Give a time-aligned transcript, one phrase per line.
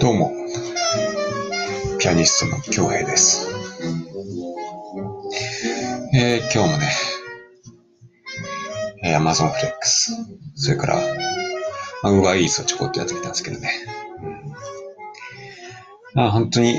[0.00, 0.32] どうも、
[1.98, 3.48] ピアニストの京平です。
[6.14, 6.92] えー、今日もね、
[9.02, 10.12] えー、Amazon Flex、
[10.54, 10.96] それから、
[12.04, 13.70] まあ、Uber Eats をちょこっとやってきたんですけどね。
[14.22, 14.52] うん
[16.14, 16.76] まあ、本当に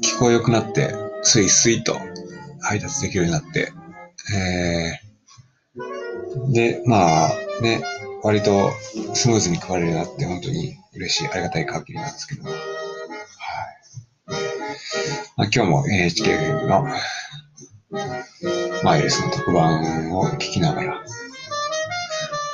[0.00, 1.96] 聞こえ良くなって、スイスイと
[2.60, 3.72] 配達できるようになって、
[4.36, 7.82] えー、で、まあね、
[8.22, 8.70] 割と
[9.14, 12.50] スムーズに配れるなって、本当に嬉しい、ありがたい限りなんですけども。
[12.50, 12.60] はい。
[15.36, 16.86] まあ、今日も NHK の
[18.84, 21.04] マイルスの特番を聞きながら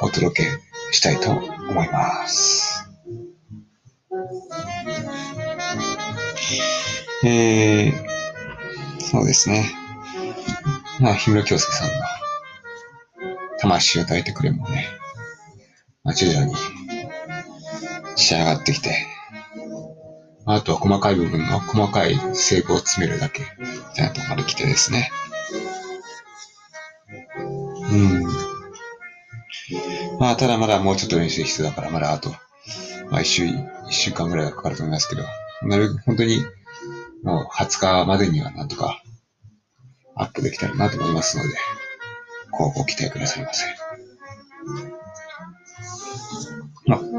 [0.01, 0.49] お届け
[0.93, 2.89] したいと思います。
[7.25, 9.71] えー、そうですね。
[11.01, 11.95] まあ、氷室京介さんの
[13.61, 14.87] 魂を抱いてくれもね、
[16.09, 16.55] まあ、徐々に
[18.17, 19.07] 仕上がってきて、
[20.47, 25.11] あとは細かい部分の細かい成分を詰めるだけ、みたいなところまで来てですね。
[27.93, 28.23] うん。
[30.19, 32.31] まあ、ただまだもうちょっと練習必要だから、まだあと、
[33.11, 35.25] まあ、一週、一週間ぐらいはかかると思いますけど、
[35.65, 36.39] なるべく本当に、
[37.23, 39.03] もう20日までにはなんとか
[40.17, 41.51] アップできたらなと思いますので、
[42.53, 43.67] こうご期待くださいませ。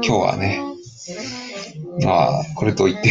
[0.02, 0.60] 今日はね、
[2.02, 3.10] まあ、これと言って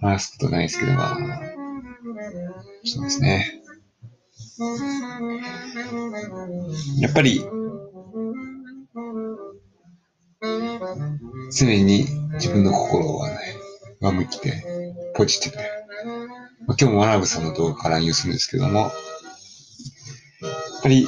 [0.00, 1.18] 話すことないですけど、まあ、
[2.84, 3.60] そうですね。
[6.98, 7.44] やっぱり、
[11.56, 13.36] 常に自分の心はね、
[14.00, 14.64] 上向きで、
[15.14, 15.64] ポジティブで。
[16.66, 18.90] まあ、今日もワナブさんの動画から引用するんですけども、やっ
[20.82, 21.06] ぱり、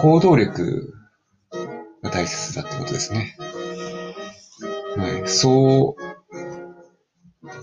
[0.00, 0.94] 行動力
[2.14, 3.36] 大切だってことですね。
[4.96, 6.02] はい、そう、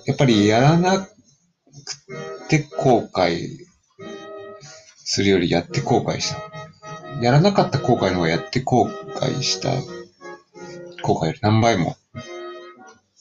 [0.06, 1.08] やっぱりやらなく
[2.50, 3.48] て後悔
[5.06, 7.22] するよりやって後悔した。
[7.22, 9.70] やらなかった後悔の方がやって後悔した
[11.02, 11.96] 後悔より何倍も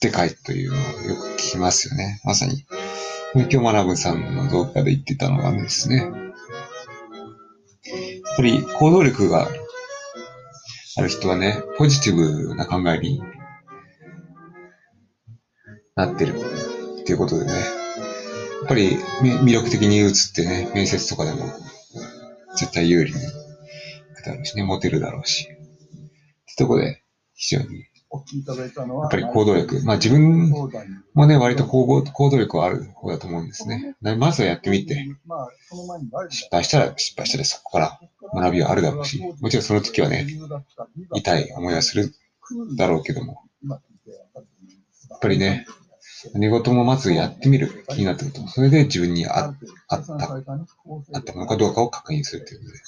[0.01, 2.19] でかいというのをよく聞きますよね。
[2.25, 2.65] まさに。
[3.33, 5.97] 今日学ぶさんの動画で言ってたのはですね。
[5.97, 6.09] やっ
[8.35, 9.47] ぱり行動力が
[10.97, 13.21] ある人はね、ポジティブな考えに
[15.95, 16.35] なってる
[17.01, 17.51] っていうことでね。
[17.51, 17.57] や
[18.65, 21.45] っぱりみ魅力的に映ってね、面接とかでも
[22.57, 23.21] 絶対有利にい
[24.15, 25.47] くだろうしね、モテるだろうし。
[25.47, 25.47] っ
[26.45, 27.03] てとこで
[27.33, 27.85] 非常に
[29.01, 29.81] やっぱり行動力。
[29.85, 30.49] まあ自分
[31.13, 33.95] もね、割と行動行動力はある方だと思うんですね。
[34.01, 35.07] なまずはやってみて、
[36.29, 37.99] 失敗したら失敗したらそこから
[38.33, 40.27] 学びはあるだろうし、もちろんその時はね、
[41.13, 42.13] 痛い思いはする
[42.77, 43.75] だろうけども、や
[45.15, 45.65] っぱりね、
[46.33, 49.55] 何事もまずやってみる気になったこと、それで自分にあ
[49.87, 52.79] あった、あったものかどうかを確認するということで、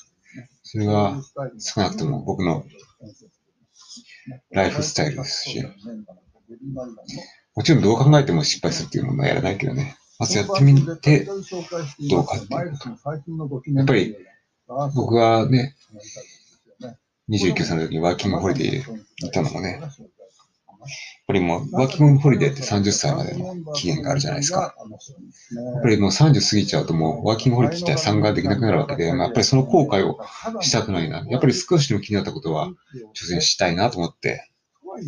[0.63, 1.21] それが
[1.59, 2.63] 少なくとも僕の
[4.51, 5.63] ライフスタイルですし、
[7.55, 12.89] もちろんどう考えても失敗するっていうのはやらないけどね、まずやってみてどうかっていうこと。
[13.75, 14.15] やっぱり
[14.67, 15.75] 僕がね、
[17.29, 19.91] 29歳の時にワーキングホリデーにいたのもね、やっ
[21.27, 24.75] ぱりもうワーキングホリデーって30歳までの期限があるじゃないですか。
[25.73, 30.19] やっぱりもう30過ぎちゃうともうワーキングホリデー自体参加できなくなるわけで、まあ、やっぱりその後悔を
[30.61, 31.25] したくないな。
[31.29, 32.69] やっぱり少しでも気になったことは
[33.15, 34.49] 挑戦したいなと思って、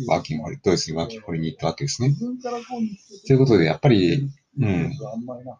[0.08, 2.14] ワーキングホリ、ドイツにワーキングホリに行ったわけですね。
[3.26, 4.28] ということで、やっぱり、
[4.58, 4.90] うん、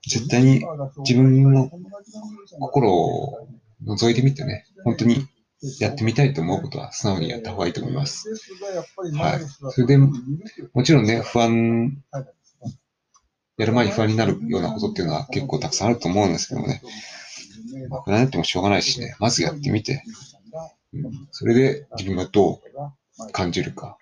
[0.08, 0.64] 絶対に
[0.98, 1.70] 自分の
[2.58, 3.46] 心を
[3.86, 5.26] 覗いてみてね、本当に
[5.80, 8.28] やってみたいと思うことは素直にやった方がいいと思います。
[9.14, 9.40] はい。
[9.72, 10.12] それで、も
[10.84, 12.02] ちろんね、不安、
[13.56, 16.82] やる前に不安になるようなことっていうのは結構たくさんあると思うんですけどもね。
[17.88, 20.02] まあ、不安になってもしょうがないしね、まずやってみて、
[20.92, 22.60] うん、それで自分がど
[23.18, 23.98] う感じるか、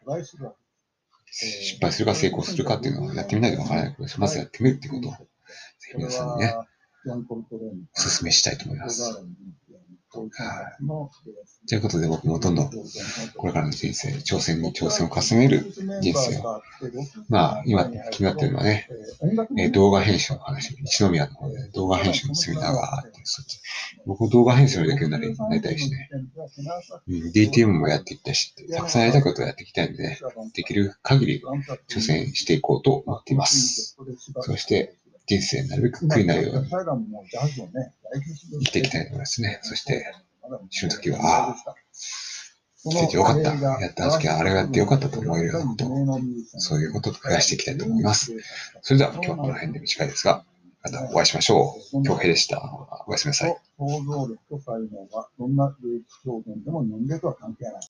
[1.31, 4.21] 失敗するか成功するかっていうのをやってみないとわからないことです。
[4.21, 5.19] まずやってみるっていうことを、ぜ
[5.93, 6.55] ひ皆さんにね、
[7.07, 9.03] お勧めしたいと思います。
[10.21, 11.69] はい。
[11.69, 12.71] ということで僕もどんどん
[13.37, 16.63] これからの人生、挑戦に挑戦を重ねる人生を、
[17.29, 18.89] まあ今気になってるのはね、
[19.59, 23.61] えー動画編集の話、一宮の方で動画編集のセミナーがあって、そっち
[24.07, 26.09] 僕も動画編集のできるようになりなりたいしね、
[27.09, 30.19] うん、DTM もやっていきたいし、たくさんやりたいことをやっていきたいので、ね、
[30.55, 31.43] できる限り
[31.89, 33.97] 挑戦していこうと思っています。
[34.43, 34.97] そして
[35.27, 36.71] 人生なるべく悔いないように
[38.21, 39.59] 生きていきたいと思いますね。
[39.63, 40.05] そして、
[40.71, 41.75] 死ぬときは、ああ、
[42.91, 43.55] 来ててよかった。
[43.55, 45.85] やった時はあれをやってよかったと思えるようなこと
[46.61, 48.33] そういうことを増やしていきたいと思います。
[48.83, 50.45] それでは今日はこの辺で短いですが、
[50.83, 52.03] またお会いしましょう。
[52.03, 52.61] 京平でした。
[53.07, 53.57] おやすみなさい。
[53.79, 57.75] 想像力と才能はどんな芸術表現でも年齢とは関係ない。